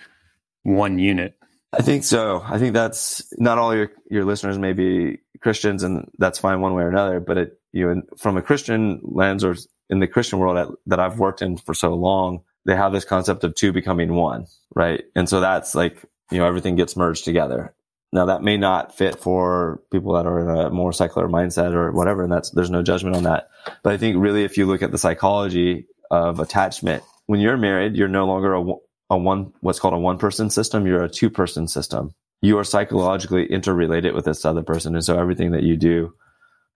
[0.64, 1.36] one unit.
[1.72, 2.42] I think so.
[2.44, 6.74] I think that's not all your your listeners may be Christians and that's fine one
[6.74, 9.56] way or another, but it you know from a Christian lens or
[9.90, 13.44] in the Christian world that I've worked in for so long, they have this concept
[13.44, 15.04] of two becoming one, right?
[15.16, 17.74] And so that's like, you know, everything gets merged together.
[18.12, 21.92] Now that may not fit for people that are in a more secular mindset or
[21.92, 23.50] whatever, and that's there's no judgment on that.
[23.84, 27.96] But I think really, if you look at the psychology of attachment, when you're married,
[27.96, 28.64] you're no longer a,
[29.12, 30.88] a one what's called a one person system.
[30.88, 32.12] You're a two person system.
[32.42, 36.14] You are psychologically interrelated with this other person, and so everything that you do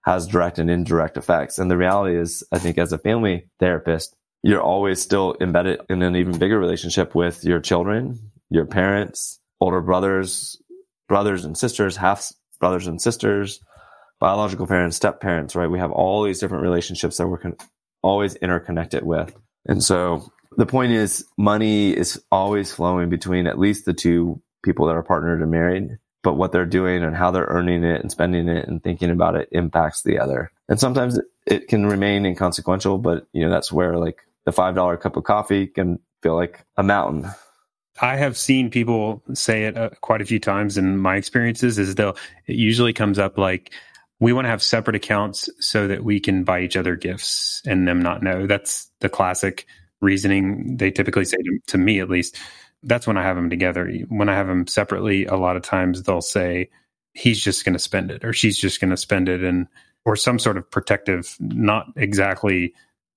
[0.04, 1.58] has direct and indirect effects.
[1.58, 6.02] And the reality is, I think as a family therapist, you're always still embedded in
[6.02, 10.60] an even bigger relationship with your children, your parents, older brothers,
[11.08, 13.60] brothers and sisters, half brothers and sisters,
[14.20, 15.70] biological parents, step parents, right?
[15.70, 17.56] We have all these different relationships that we're con-
[18.02, 19.34] always interconnected with.
[19.66, 24.86] And so the point is money is always flowing between at least the two people
[24.86, 28.10] that are partnered and married, but what they're doing and how they're earning it and
[28.10, 30.50] spending it and thinking about it impacts the other.
[30.68, 35.16] And sometimes it can remain inconsequential, but you know, that's where like the $5 cup
[35.16, 37.30] of coffee can feel like a mountain
[38.00, 41.94] I have seen people say it uh, quite a few times in my experiences is
[41.94, 42.14] though
[42.46, 43.72] it usually comes up like
[44.20, 47.86] we want to have separate accounts so that we can buy each other gifts and
[47.86, 48.46] them not know.
[48.46, 49.66] That's the classic
[50.00, 52.36] reasoning they typically say to, to me at least.
[52.82, 53.90] That's when I have them together.
[54.08, 56.70] When I have them separately, a lot of times they'll say
[57.14, 59.68] he's just going to spend it or she's just going to spend it and
[60.04, 62.74] or some sort of protective not exactly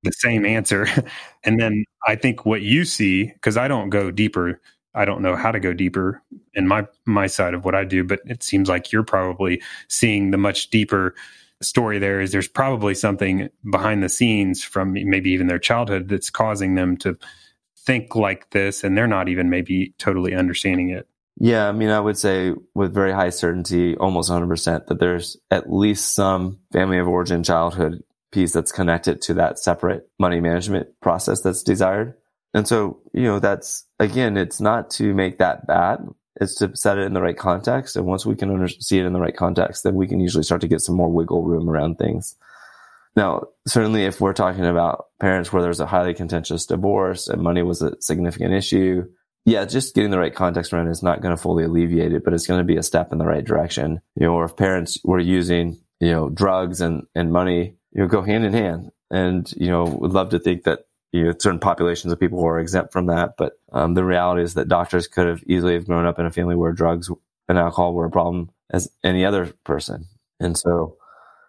[0.08, 0.88] the same answer.
[1.44, 4.60] and then I think what you see, because I don't go deeper
[4.98, 6.24] I don't know how to go deeper
[6.56, 10.32] in my my side of what I do, but it seems like you're probably seeing
[10.32, 11.14] the much deeper
[11.62, 16.30] story there is there's probably something behind the scenes from maybe even their childhood that's
[16.32, 17.18] causing them to
[17.78, 21.08] think like this and they're not even maybe totally understanding it.
[21.40, 25.72] Yeah, I mean, I would say with very high certainty, almost 100%, that there's at
[25.72, 31.42] least some family of origin childhood piece that's connected to that separate money management process
[31.42, 32.14] that's desired.
[32.54, 36.00] And so, you know, that's again, it's not to make that bad.
[36.40, 37.96] It's to set it in the right context.
[37.96, 40.44] And once we can under- see it in the right context, then we can usually
[40.44, 42.36] start to get some more wiggle room around things.
[43.16, 47.64] Now, certainly if we're talking about parents where there's a highly contentious divorce and money
[47.64, 49.06] was a significant issue,
[49.46, 52.34] yeah, just getting the right context around is not going to fully alleviate it, but
[52.34, 54.02] it's going to be a step in the right direction.
[54.16, 58.08] You know, or if parents were using, you know, drugs and, and money, you know,
[58.08, 58.92] go hand in hand.
[59.10, 62.60] And, you know, would love to think that, you know, certain populations of people are
[62.60, 63.36] exempt from that.
[63.38, 66.32] But um, the reality is that doctors could have easily have grown up in a
[66.32, 67.10] family where drugs
[67.48, 70.06] and alcohol were a problem as any other person.
[70.40, 70.98] And so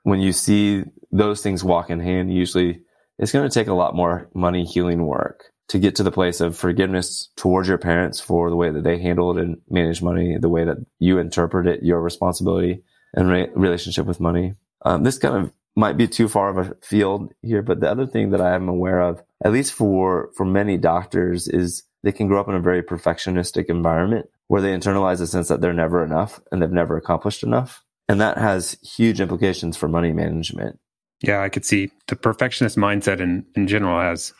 [0.05, 2.83] when you see those things walk in hand, usually
[3.19, 6.41] it's going to take a lot more money healing work to get to the place
[6.41, 10.49] of forgiveness towards your parents for the way that they handled and managed money, the
[10.49, 14.55] way that you interpret it, your responsibility and re- relationship with money.
[14.85, 18.05] Um, this kind of might be too far of a field here, but the other
[18.05, 22.27] thing that I am aware of, at least for, for many doctors, is they can
[22.27, 26.05] grow up in a very perfectionistic environment where they internalize the sense that they're never
[26.05, 27.85] enough and they've never accomplished enough.
[28.09, 30.81] And that has huge implications for money management.
[31.21, 34.33] Yeah, I could see the perfectionist mindset in, in general has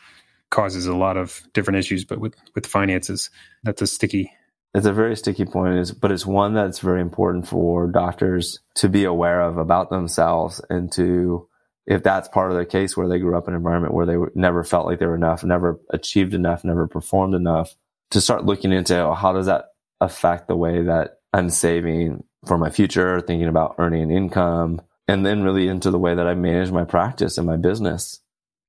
[0.49, 3.29] causes a lot of different issues, but with, with finances,
[3.63, 4.29] that's a sticky.
[4.73, 9.03] It's a very sticky point, but it's one that's very important for doctors to be
[9.03, 11.47] aware of about themselves and to,
[11.87, 14.17] if that's part of their case where they grew up in an environment where they
[14.35, 17.75] never felt like they were enough, never achieved enough, never performed enough,
[18.11, 19.65] to start looking into oh, how does that
[20.01, 25.25] affect the way that I'm saving for my future, thinking about earning an income, and
[25.25, 28.19] then really into the way that I manage my practice and my business.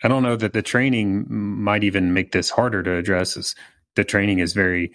[0.02, 3.54] I don't know that the training might even make this harder to address.
[3.96, 4.92] The training is very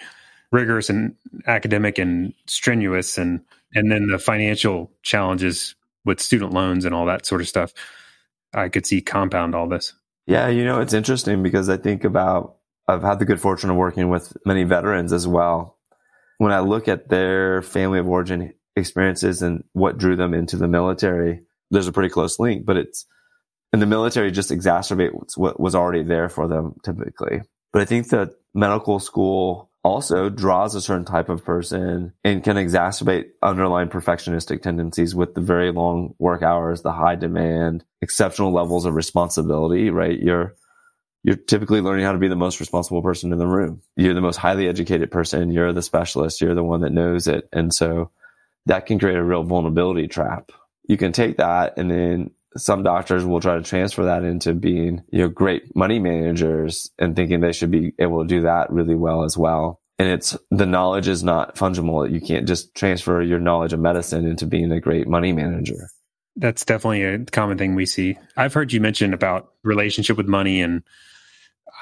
[0.55, 1.15] rigorous and
[1.45, 3.41] academic and strenuous, and
[3.73, 7.73] and then the financial challenges with student loans and all that sort of stuff.
[8.53, 9.93] I could see compound all this.
[10.27, 12.55] Yeah, you know, it's interesting because I think about
[12.87, 15.77] I've had the good fortune of working with many veterans as well.
[16.37, 20.67] When I look at their family of origin experiences and what drew them into the
[20.67, 23.05] military, there's a pretty close link, but it's
[23.73, 27.41] and the military just exacerbates what was already there for them typically.
[27.73, 32.55] But I think that medical school also draws a certain type of person and can
[32.55, 38.85] exacerbate underlying perfectionistic tendencies with the very long work hours, the high demand, exceptional levels
[38.85, 40.19] of responsibility, right?
[40.19, 40.55] You're
[41.23, 43.81] you're typically learning how to be the most responsible person in the room.
[43.95, 45.51] You're the most highly educated person.
[45.51, 46.41] You're the specialist.
[46.41, 47.47] You're the one that knows it.
[47.53, 48.09] And so
[48.65, 50.51] that can create a real vulnerability trap.
[50.87, 55.03] You can take that and then some doctors will try to transfer that into being,
[55.11, 58.95] you know, great money managers and thinking they should be able to do that really
[58.95, 59.81] well as well.
[59.97, 62.09] And it's the knowledge is not fungible.
[62.09, 65.89] You can't just transfer your knowledge of medicine into being a great money manager.
[66.35, 68.17] That's definitely a common thing we see.
[68.35, 70.83] I've heard you mention about relationship with money and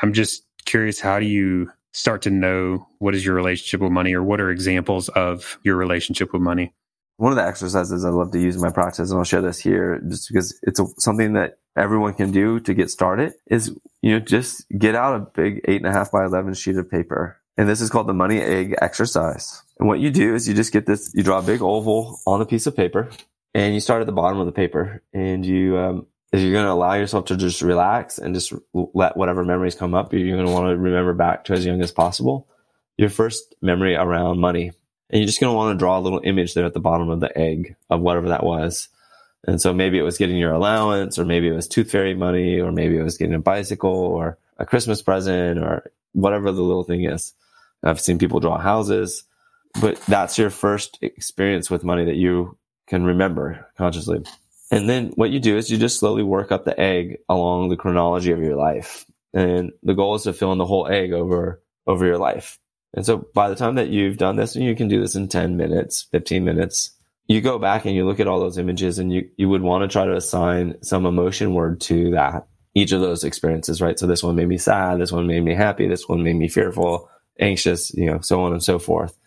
[0.02, 4.14] I'm just curious how do you start to know what is your relationship with money
[4.14, 6.74] or what are examples of your relationship with money?
[7.18, 9.60] One of the exercises I love to use in my practice, and I'll share this
[9.60, 14.12] here just because it's a, something that everyone can do to get started is, you
[14.12, 17.40] know, just get out a big eight and a half by 11 sheet of paper.
[17.58, 19.62] And this is called the money egg exercise.
[19.80, 22.42] And what you do is you just get this, you draw a big oval on
[22.42, 23.10] a piece of paper
[23.54, 26.66] and you start at the bottom of the paper and you, um, if you're going
[26.66, 30.48] to allow yourself to just relax and just let whatever memories come up, you're going
[30.48, 32.48] to want to remember back to as young as possible.
[32.98, 34.72] Your first memory around money
[35.10, 37.10] and you're just going to want to draw a little image there at the bottom
[37.10, 38.90] of the egg of whatever that was.
[39.46, 42.60] And so maybe it was getting your allowance, or maybe it was tooth fairy money,
[42.60, 46.84] or maybe it was getting a bicycle or a Christmas present or whatever the little
[46.84, 47.34] thing is.
[47.84, 49.24] I've seen people draw houses,
[49.82, 54.24] but that's your first experience with money that you can remember consciously.
[54.72, 57.76] And then what you do is you just slowly work up the egg along the
[57.76, 59.06] chronology of your life.
[59.34, 62.60] And the goal is to fill in the whole egg over, over your life.
[62.94, 65.28] And so by the time that you've done this, and you can do this in
[65.28, 66.92] 10 minutes, 15 minutes,
[67.28, 69.84] you go back and you look at all those images and you, you would want
[69.84, 73.98] to try to assign some emotion word to that, each of those experiences, right?
[73.98, 75.00] So this one made me sad.
[75.00, 75.88] This one made me happy.
[75.88, 79.18] This one made me fearful, anxious, you know, so on and so forth.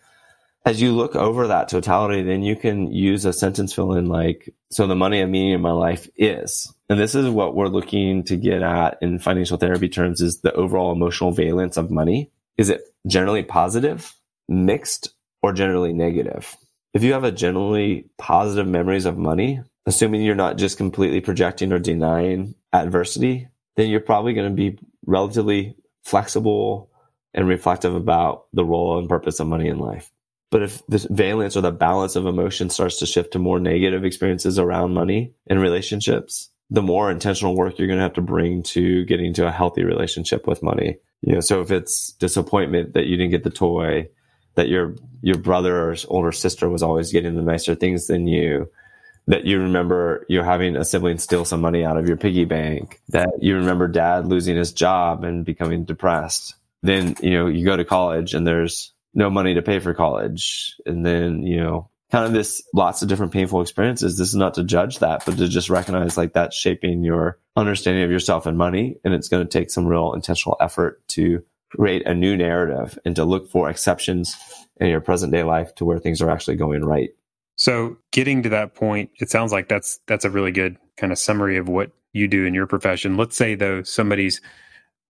[0.65, 4.53] As you look over that totality, then you can use a sentence fill in like,
[4.69, 8.23] so the money and meaning in my life is, and this is what we're looking
[8.25, 12.69] to get at in financial therapy terms is the overall emotional valence of money is
[12.69, 14.13] it generally positive
[14.49, 16.55] mixed or generally negative.
[16.93, 21.71] If you have a generally positive memories of money, assuming you're not just completely projecting
[21.71, 26.89] or denying adversity, then you're probably going to be relatively flexible
[27.33, 30.11] and reflective about the role and purpose of money in life.
[30.49, 34.05] But if the valence or the balance of emotion starts to shift to more negative
[34.05, 38.63] experiences around money and relationships, the more intentional work you're going to have to bring
[38.63, 40.97] to getting to a healthy relationship with money.
[41.21, 44.09] You know, so if it's disappointment that you didn't get the toy,
[44.55, 48.69] that your your brother or older sister was always getting the nicer things than you,
[49.27, 53.01] that you remember you're having a sibling steal some money out of your piggy bank,
[53.09, 56.55] that you remember dad losing his job and becoming depressed.
[56.81, 60.75] Then, you know, you go to college and there's no money to pay for college.
[60.85, 64.17] And then, you know, kind of this lots of different painful experiences.
[64.17, 68.03] This is not to judge that, but to just recognize like that's shaping your understanding
[68.03, 68.97] of yourself and money.
[69.03, 73.15] And it's going to take some real intentional effort to create a new narrative and
[73.17, 74.37] to look for exceptions
[74.77, 77.09] in your present day life to where things are actually going right.
[77.57, 81.19] So getting to that point, it sounds like that's that's a really good kind of
[81.19, 83.17] summary of what you do in your profession.
[83.17, 84.41] Let's say though somebody's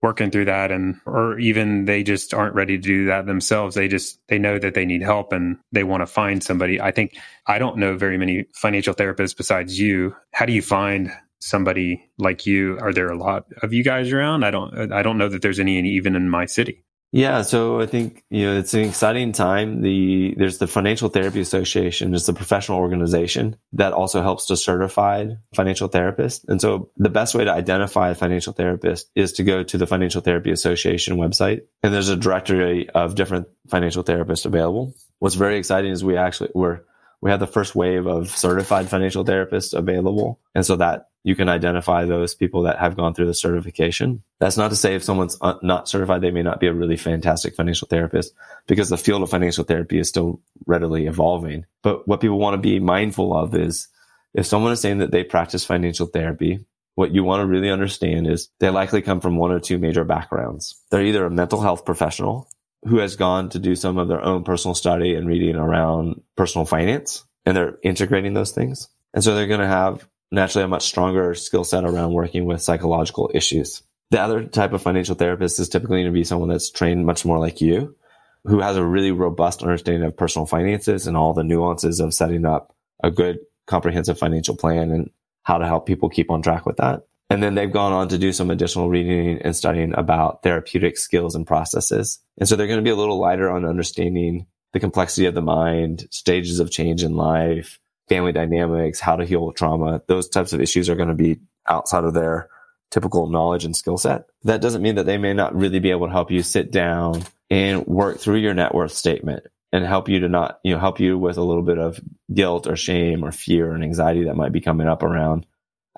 [0.02, 3.76] working through that and or even they just aren't ready to do that themselves.
[3.76, 6.80] They just they know that they need help and they want to find somebody.
[6.80, 10.16] I think i don't know very many financial therapists besides you.
[10.32, 12.78] How do you find somebody like you?
[12.80, 14.44] Are there a lot of you guys around?
[14.44, 17.86] I don't i don't know that there's any even in my city yeah, so I
[17.86, 19.82] think you know it's an exciting time.
[19.82, 25.28] The there's the Financial Therapy Association, it's a professional organization that also helps to certify
[25.56, 26.46] financial therapists.
[26.50, 29.88] And so the best way to identify a financial therapist is to go to the
[29.88, 34.94] Financial Therapy Association website, and there's a directory of different financial therapists available.
[35.20, 36.86] What's very exciting is we actually were
[37.22, 40.40] we had the first wave of certified financial therapists available.
[40.54, 44.24] And so that you can identify those people that have gone through the certification.
[44.40, 46.96] That's not to say if someone's uh, not certified, they may not be a really
[46.96, 48.34] fantastic financial therapist
[48.68, 51.66] because the field of financial therapy is still readily evolving.
[51.82, 53.88] But what people want to be mindful of is
[54.34, 58.28] if someone is saying that they practice financial therapy, what you want to really understand
[58.28, 60.82] is they likely come from one or two major backgrounds.
[60.90, 62.50] They're either a mental health professional
[62.84, 66.66] who has gone to do some of their own personal study and reading around personal
[66.66, 68.90] finance and they're integrating those things.
[69.14, 72.62] And so they're going to have naturally a much stronger skill set around working with
[72.62, 73.82] psychological issues.
[74.12, 77.26] The other type of financial therapist is typically going to be someone that's trained much
[77.26, 77.96] more like you,
[78.44, 82.46] who has a really robust understanding of personal finances and all the nuances of setting
[82.46, 85.10] up a good comprehensive financial plan and
[85.44, 87.08] how to help people keep on track with that.
[87.30, 91.36] And then they've gone on to do some additional reading and studying about therapeutic skills
[91.36, 92.20] and processes.
[92.38, 95.42] And so they're going to be a little lighter on understanding the complexity of the
[95.42, 100.02] mind, stages of change in life, family dynamics, how to heal trauma.
[100.08, 102.50] Those types of issues are going to be outside of their
[102.92, 104.26] typical knowledge and skill set.
[104.44, 107.24] That doesn't mean that they may not really be able to help you sit down
[107.50, 111.00] and work through your net worth statement and help you to not, you know, help
[111.00, 112.00] you with a little bit of
[112.34, 115.46] guilt or shame or fear and anxiety that might be coming up around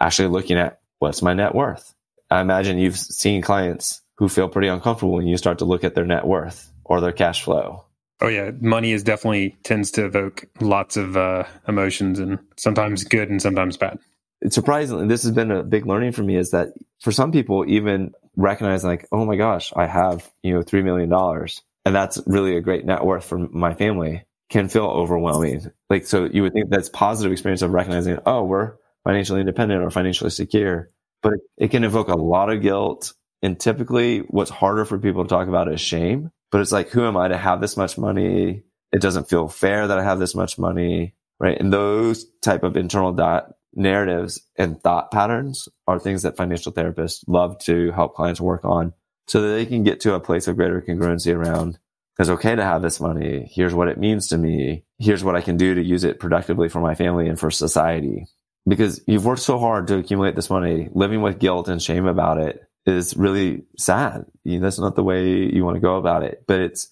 [0.02, 1.94] actually looking at what's my net worth?
[2.30, 5.96] I imagine you've seen clients who feel pretty uncomfortable when you start to look at
[5.96, 7.86] their net worth or their cash flow.
[8.22, 13.30] Oh yeah, money is definitely tends to evoke lots of uh, emotions and sometimes good
[13.30, 13.98] and sometimes bad.
[14.42, 16.70] It's surprisingly, this has been a big learning for me is that
[17.02, 21.10] for some people, even recognize like, oh my gosh, I have you know three million
[21.10, 25.72] dollars, and that's really a great net worth for my family, can feel overwhelming.
[25.90, 28.74] Like so, you would think that's positive experience of recognizing, oh, we're
[29.10, 30.92] financially independent or financially secure.
[31.24, 33.14] But it, can evoke a lot of guilt.
[33.42, 36.30] And typically, what's harder for people to talk about is shame.
[36.52, 38.62] But it's like, who am I to have this much money?
[38.92, 41.60] It doesn't feel fair that I have this much money, right?
[41.60, 47.24] And those type of internal dot narratives and thought patterns are things that financial therapists
[47.28, 48.94] love to help clients work on
[49.28, 51.80] so that they can get to a place of greater congruency around
[52.20, 53.50] it's okay to have this money.
[53.50, 54.84] Here's what it means to me.
[54.98, 58.28] Here's what I can do to use it productively for my family and for society
[58.70, 62.38] because you've worked so hard to accumulate this money, living with guilt and shame about
[62.38, 64.26] it is really sad.
[64.44, 66.44] You know, that's not the way you want to go about it.
[66.48, 66.90] But it's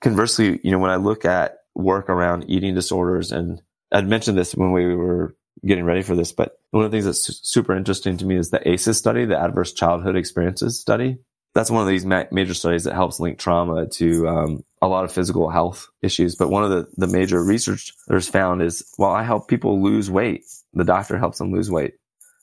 [0.00, 3.60] conversely, you know, when I look at work around eating disorders, and
[3.92, 5.36] I'd mentioned this when we were
[5.66, 8.50] getting ready for this, but one of the things that's super interesting to me is
[8.50, 11.18] the ACEs study, the Adverse Childhood Experiences study.
[11.54, 15.04] That's one of these ma- major studies that helps link trauma to um, a lot
[15.04, 16.36] of physical health issues.
[16.36, 20.44] But one of the, the major researchers found is, well, I help people lose weight
[20.78, 21.94] the doctor helps them lose weight,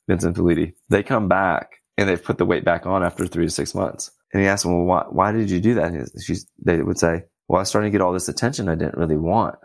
[0.08, 0.74] Vincent Felitti.
[0.90, 4.12] They come back and they've put the weight back on after three to six months.
[4.34, 5.92] And he asked them, well, why, why did you do that?
[5.92, 6.08] And
[6.64, 9.18] they would say, well, I was starting to get all this attention I didn't really
[9.18, 9.56] want.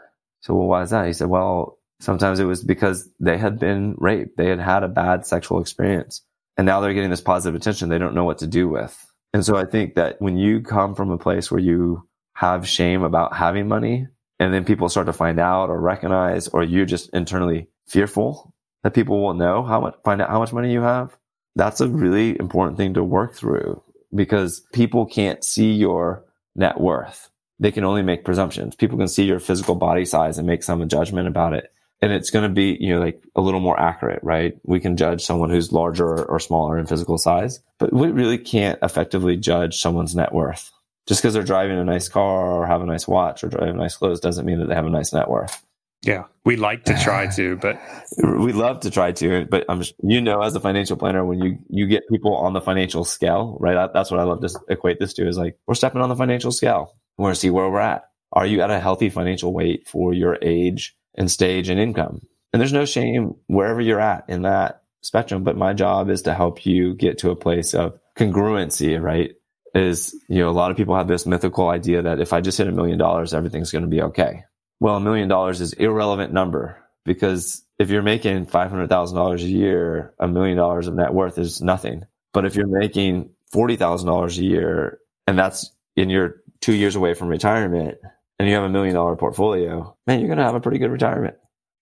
[0.42, 1.06] So, well, why is that?
[1.06, 4.36] He said, well, sometimes it was because they had been raped.
[4.36, 6.22] They had had a bad sexual experience
[6.56, 8.94] and now they're getting this positive attention they don't know what to do with.
[9.32, 13.02] And so I think that when you come from a place where you have shame
[13.02, 14.06] about having money
[14.38, 18.52] and then people start to find out or recognize, or you're just internally fearful
[18.82, 21.16] that people will know how much, find out how much money you have.
[21.56, 23.82] That's a really important thing to work through
[24.14, 26.24] because people can't see your
[26.54, 27.30] net worth.
[27.58, 28.74] They can only make presumptions.
[28.74, 31.72] People can see your physical body size and make some judgment about it.
[32.02, 34.58] And it's going to be, you know, like a little more accurate, right?
[34.64, 38.78] We can judge someone who's larger or smaller in physical size, but we really can't
[38.82, 40.72] effectively judge someone's net worth
[41.10, 43.96] just because they're driving a nice car or have a nice watch or drive nice
[43.96, 45.60] clothes doesn't mean that they have a nice net worth.
[46.02, 47.80] Yeah, we like to try to, but
[48.22, 49.46] we love to try to.
[49.46, 52.60] But I'm, you know, as a financial planner, when you you get people on the
[52.60, 53.90] financial scale, right?
[53.92, 55.28] That's what I love to equate this to.
[55.28, 56.96] Is like we're stepping on the financial scale.
[57.18, 58.04] We want to see where we're at.
[58.32, 62.22] Are you at a healthy financial weight for your age and stage and income?
[62.52, 65.44] And there's no shame wherever you're at in that spectrum.
[65.44, 69.32] But my job is to help you get to a place of congruency, right?
[69.74, 72.58] is, you know, a lot of people have this mythical idea that if I just
[72.58, 74.44] hit a million dollars, everything's going to be okay.
[74.80, 80.26] Well, a million dollars is irrelevant number because if you're making $500,000 a year, a
[80.26, 82.04] million dollars of net worth is nothing.
[82.32, 87.28] But if you're making $40,000 a year and that's in your two years away from
[87.28, 87.98] retirement
[88.38, 90.90] and you have a million dollar portfolio, man, you're going to have a pretty good
[90.90, 91.36] retirement.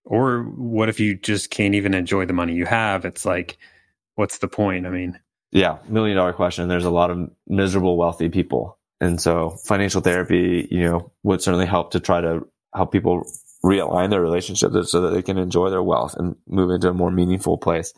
[0.05, 3.05] Or what if you just can't even enjoy the money you have?
[3.05, 3.59] It's like,
[4.15, 4.87] what's the point?
[4.87, 5.21] I mean,
[5.53, 6.69] yeah, million dollar question.
[6.69, 8.79] There's a lot of miserable wealthy people.
[9.01, 13.27] And so financial therapy, you know, would certainly help to try to help people
[13.65, 17.11] realign their relationships so that they can enjoy their wealth and move into a more
[17.11, 17.93] meaningful place.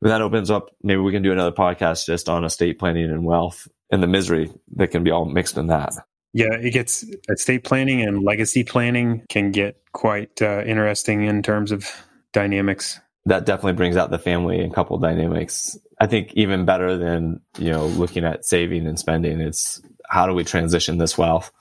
[0.00, 3.24] But that opens up, maybe we can do another podcast just on estate planning and
[3.24, 5.94] wealth and the misery that can be all mixed in that.
[6.34, 11.72] Yeah, it gets estate planning and legacy planning can get quite uh, interesting in terms
[11.72, 11.90] of
[12.32, 15.78] dynamics that definitely brings out the family and couple dynamics.
[16.00, 20.32] I think even better than, you know, looking at saving and spending, it's how do
[20.32, 21.52] we transition this wealth?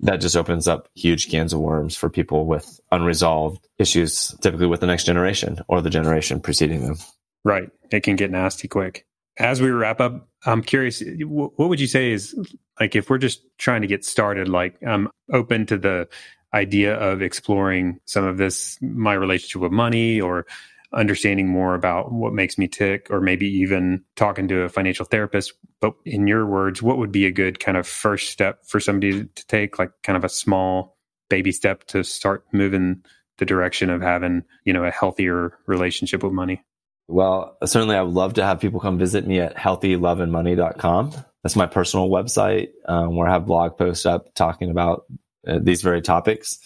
[0.00, 4.80] That just opens up huge cans of worms for people with unresolved issues, typically with
[4.80, 6.96] the next generation or the generation preceding them.
[7.44, 7.70] Right.
[7.90, 9.06] It can get nasty quick.
[9.38, 12.34] As we wrap up, I'm curious, what would you say is
[12.80, 16.08] like if we're just trying to get started, like I'm open to the
[16.54, 20.46] idea of exploring some of this, my relationship with money or
[20.96, 25.52] understanding more about what makes me tick, or maybe even talking to a financial therapist.
[25.80, 29.24] But in your words, what would be a good kind of first step for somebody
[29.24, 30.96] to take, like kind of a small
[31.28, 33.02] baby step to start moving
[33.38, 36.64] the direction of having, you know, a healthier relationship with money?
[37.08, 41.12] Well, certainly I would love to have people come visit me at healthyloveandmoney.com.
[41.42, 45.04] That's my personal website um, where I have blog posts up talking about
[45.46, 46.58] uh, these very topics.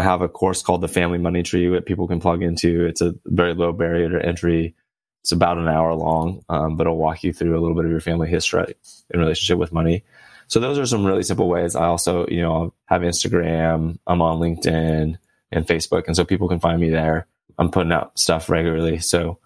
[0.00, 2.86] I have a course called the Family Money Tree that people can plug into.
[2.86, 4.74] It's a very low barrier to entry.
[5.20, 7.90] It's about an hour long, um, but it'll walk you through a little bit of
[7.90, 8.76] your family history
[9.10, 10.04] in relationship with money.
[10.46, 11.76] So those are some really simple ways.
[11.76, 13.98] I also, you know, have Instagram.
[14.06, 15.18] I'm on LinkedIn
[15.52, 17.26] and Facebook, and so people can find me there.
[17.58, 19.38] I'm putting out stuff regularly, so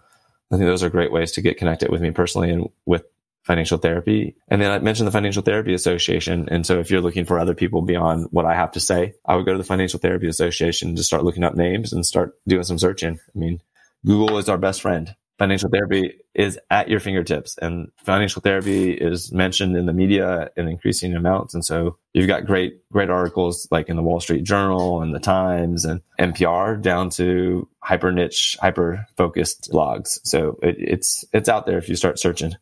[0.52, 3.02] I think those are great ways to get connected with me personally and with
[3.44, 4.34] financial therapy.
[4.48, 6.48] And then I mentioned the Financial Therapy Association.
[6.50, 9.36] And so if you're looking for other people beyond what I have to say, I
[9.36, 12.64] would go to the Financial Therapy Association to start looking up names and start doing
[12.64, 13.18] some searching.
[13.34, 13.60] I mean,
[14.04, 15.14] Google is our best friend.
[15.36, 20.68] Financial therapy is at your fingertips and financial therapy is mentioned in the media in
[20.68, 21.54] increasing amounts.
[21.54, 25.18] And so you've got great, great articles like in the Wall Street Journal and the
[25.18, 30.20] Times and NPR down to hyper niche, hyper focused blogs.
[30.22, 32.54] So it, it's, it's out there if you start searching.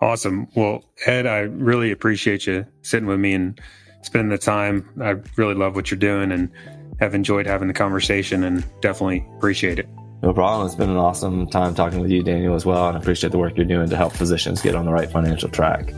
[0.00, 0.48] Awesome.
[0.54, 3.60] Well, Ed, I really appreciate you sitting with me and
[4.02, 4.88] spending the time.
[5.00, 6.50] I really love what you're doing and
[7.00, 9.88] have enjoyed having the conversation and definitely appreciate it.
[10.22, 10.66] No problem.
[10.66, 12.88] It's been an awesome time talking with you, Daniel, as well.
[12.88, 15.48] And I appreciate the work you're doing to help physicians get on the right financial
[15.48, 15.92] track.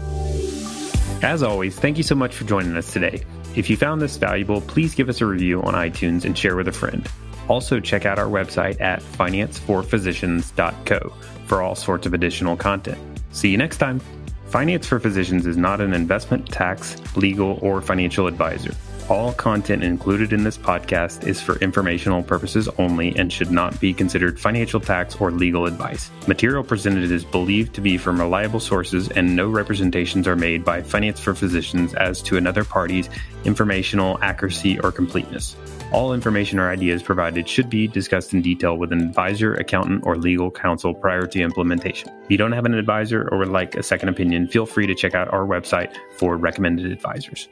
[1.22, 3.22] As always, thank you so much for joining us today.
[3.54, 6.68] If you found this valuable, please give us a review on iTunes and share with
[6.68, 7.08] a friend.
[7.48, 11.12] Also, check out our website at financeforphysicians.co
[11.46, 12.98] for all sorts of additional content.
[13.36, 14.00] See you next time.
[14.46, 18.74] Finance for Physicians is not an investment, tax, legal, or financial advisor.
[19.10, 23.92] All content included in this podcast is for informational purposes only and should not be
[23.92, 26.10] considered financial tax or legal advice.
[26.26, 30.80] Material presented is believed to be from reliable sources, and no representations are made by
[30.80, 33.10] Finance for Physicians as to another party's
[33.44, 35.56] informational accuracy or completeness.
[35.92, 40.16] All information or ideas provided should be discussed in detail with an advisor, accountant, or
[40.16, 42.10] legal counsel prior to implementation.
[42.24, 44.94] If you don't have an advisor or would like a second opinion, feel free to
[44.94, 47.48] check out our website for recommended advisors.